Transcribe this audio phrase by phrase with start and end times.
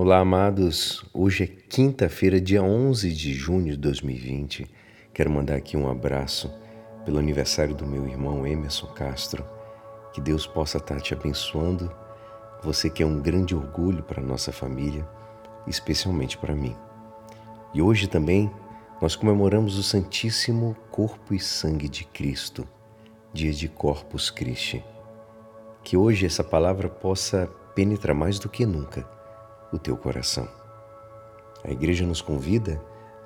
[0.00, 1.04] Olá, amados.
[1.12, 4.64] Hoje é quinta-feira, dia 11 de junho de 2020.
[5.12, 6.48] Quero mandar aqui um abraço
[7.04, 9.44] pelo aniversário do meu irmão Emerson Castro.
[10.12, 11.92] Que Deus possa estar te abençoando.
[12.62, 15.04] Você que é um grande orgulho para nossa família,
[15.66, 16.76] especialmente para mim.
[17.74, 18.48] E hoje também
[19.02, 22.64] nós comemoramos o Santíssimo Corpo e Sangue de Cristo,
[23.32, 24.80] dia de Corpus Christi.
[25.82, 29.17] Que hoje essa palavra possa penetrar mais do que nunca
[29.72, 30.48] o teu coração.
[31.64, 32.80] A igreja nos convida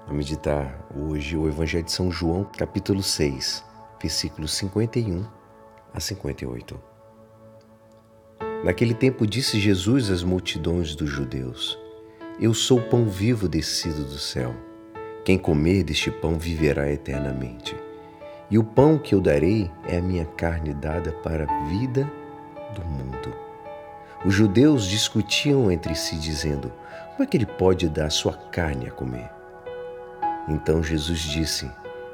[0.06, 3.64] a meditar hoje o Evangelho de São João, capítulo 6,
[4.00, 5.24] versículos 51
[5.92, 6.80] a 58.
[8.64, 11.78] Naquele tempo disse Jesus às multidões dos judeus:
[12.40, 14.54] Eu sou o pão vivo descido do céu.
[15.24, 17.76] Quem comer deste pão viverá eternamente.
[18.50, 22.10] E o pão que eu darei é a minha carne dada para a vida
[22.74, 23.41] do mundo.
[24.24, 26.72] Os judeus discutiam entre si, dizendo:
[27.10, 29.28] Como é que ele pode dar sua carne a comer?
[30.48, 31.68] Então Jesus disse: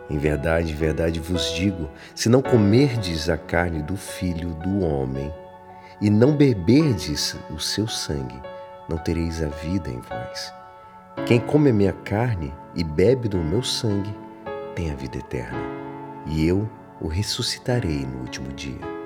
[0.09, 5.33] Em verdade, em verdade vos digo: se não comerdes a carne do filho do homem
[6.01, 8.41] e não beberdes o seu sangue,
[8.89, 10.55] não tereis a vida em vós.
[11.27, 14.15] Quem come a minha carne e bebe do meu sangue
[14.75, 15.59] tem a vida eterna,
[16.25, 18.98] e eu o ressuscitarei no último dia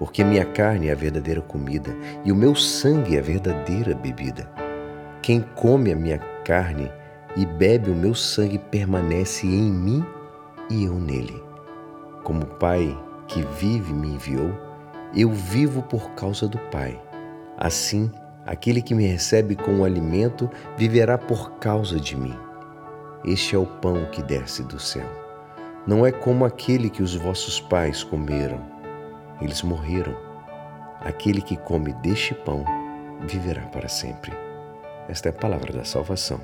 [0.00, 4.50] porque minha carne é a verdadeira comida e o meu sangue é a verdadeira bebida.
[5.20, 6.90] Quem come a minha carne
[7.36, 10.02] e bebe o meu sangue permanece em mim
[10.70, 11.44] e eu nele.
[12.24, 12.98] Como o Pai
[13.28, 14.50] que vive me enviou,
[15.14, 16.98] eu vivo por causa do Pai.
[17.58, 18.10] Assim,
[18.46, 20.48] aquele que me recebe com o alimento
[20.78, 22.34] viverá por causa de mim.
[23.22, 25.06] Este é o pão que desce do céu.
[25.86, 28.79] Não é como aquele que os vossos pais comeram
[29.40, 30.16] eles morreram.
[31.00, 32.64] Aquele que come deste pão
[33.26, 34.32] viverá para sempre.
[35.08, 36.40] Esta é a palavra da salvação.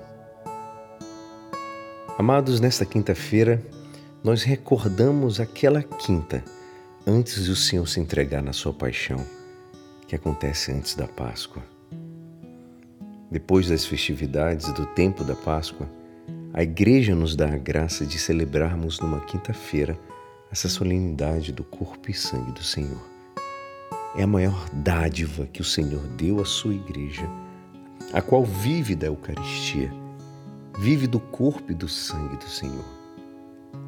[2.19, 3.63] Amados, nesta quinta-feira,
[4.25, 6.43] nós recordamos aquela quinta
[7.07, 9.25] antes de o Senhor se entregar na sua paixão,
[10.09, 11.63] que acontece antes da Páscoa.
[13.31, 15.89] Depois das festividades do tempo da Páscoa,
[16.55, 19.99] a Igreja nos dá a graça de celebrarmos numa quinta-feira
[20.51, 23.05] essa solenidade do corpo e sangue do Senhor.
[24.17, 27.29] É a maior dádiva que o Senhor deu à sua igreja,
[28.13, 29.93] a qual vive da Eucaristia,
[30.79, 32.85] vive do corpo e do sangue do Senhor.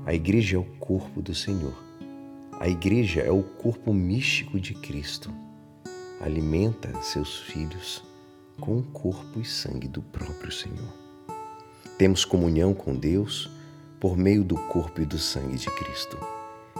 [0.04, 1.74] A igreja é o corpo do Senhor.
[2.60, 5.32] A igreja é o corpo místico de Cristo.
[6.20, 8.02] Alimenta seus filhos
[8.60, 10.92] com o corpo e sangue do próprio Senhor.
[11.96, 13.50] Temos comunhão com Deus
[14.00, 16.18] por meio do corpo e do sangue de Cristo.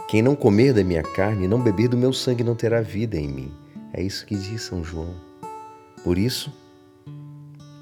[0.09, 3.15] Quem não comer da minha carne e não beber do meu sangue não terá vida
[3.15, 3.51] em mim.
[3.93, 5.13] É isso que diz São João.
[6.03, 6.51] Por isso,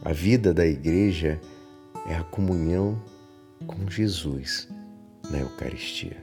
[0.04, 1.40] a vida da igreja
[2.06, 3.02] é a comunhão
[3.66, 4.68] com Jesus
[5.32, 6.18] na Eucaristia.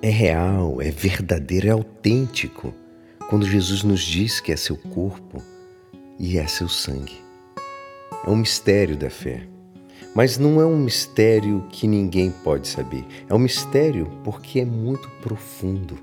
[0.00, 2.72] É real, é verdadeiro, é autêntico
[3.28, 5.42] quando Jesus nos diz que é seu corpo
[6.20, 7.20] e é seu sangue.
[8.24, 9.48] É um mistério da fé.
[10.14, 13.04] Mas não é um mistério que ninguém pode saber.
[13.28, 15.98] É um mistério porque é muito profundo,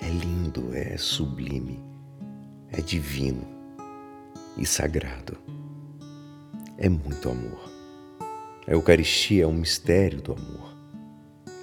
[0.00, 1.78] é lindo, é sublime,
[2.72, 3.42] é divino
[4.56, 5.36] e sagrado.
[6.78, 7.70] É muito amor.
[8.66, 10.76] A Eucaristia é um mistério do amor.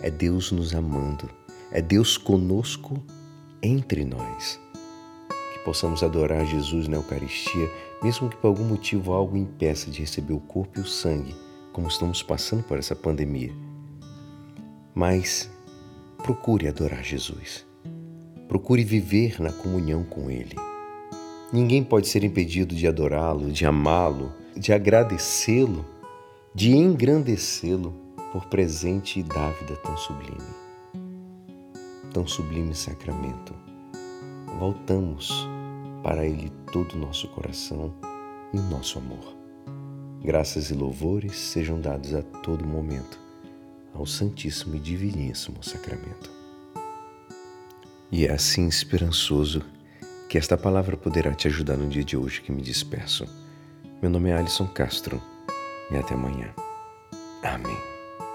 [0.01, 1.29] É Deus nos amando,
[1.71, 3.01] é Deus conosco
[3.61, 4.62] entre nós.
[5.63, 7.69] Possamos adorar Jesus na Eucaristia,
[8.01, 11.35] mesmo que por algum motivo algo impeça de receber o corpo e o sangue
[11.73, 13.51] como estamos passando por essa pandemia.
[14.93, 15.49] Mas
[16.17, 17.65] procure adorar Jesus.
[18.47, 20.55] Procure viver na comunhão com Ele.
[21.51, 25.85] Ninguém pode ser impedido de adorá-lo, de amá-lo, de agradecê-lo,
[26.53, 27.93] de engrandecê-lo
[28.31, 30.37] por presente e dávida tão sublime.
[32.13, 33.53] Tão sublime sacramento.
[34.59, 35.47] Voltamos
[36.03, 37.93] para Ele todo o nosso coração
[38.53, 39.35] e o nosso amor.
[40.21, 43.19] Graças e louvores sejam dados a todo momento
[43.93, 46.31] ao Santíssimo e Diviníssimo Sacramento.
[48.11, 49.63] E é assim esperançoso
[50.29, 53.25] que esta palavra poderá te ajudar no dia de hoje que me despeço.
[54.01, 55.21] Meu nome é Alisson Castro
[55.91, 56.53] e até amanhã.
[57.43, 57.92] Amém.